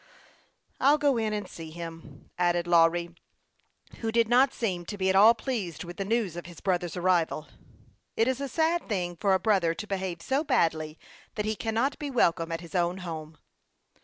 "I'll 0.79 0.97
go 0.97 1.15
in 1.17 1.31
and 1.31 1.47
see 1.47 1.69
him," 1.69 2.31
added 2.35 2.65
Lawry, 2.65 3.13
who 3.99 4.11
did 4.11 4.27
not 4.27 4.51
seem 4.51 4.83
to 4.87 4.97
be 4.97 5.11
at 5.11 5.15
all 5.15 5.35
pleased 5.35 5.83
with 5.83 5.97
the 5.97 6.05
news 6.05 6.35
of 6.35 6.47
his 6.47 6.59
brother's 6.59 6.97
arrival. 6.97 7.49
It 8.17 8.27
is 8.27 8.41
a 8.41 8.49
sad 8.49 8.89
thing 8.89 9.15
for 9.15 9.35
a 9.35 9.39
brother 9.39 9.75
to 9.75 9.85
behave 9.85 10.23
so 10.23 10.43
badly 10.43 10.97
that 11.35 11.45
he 11.45 11.55
cannot 11.55 11.99
be 11.99 12.09
welcome 12.09 12.51
at 12.51 12.61
his 12.61 12.73
own 12.73 12.97
home. 13.05 13.37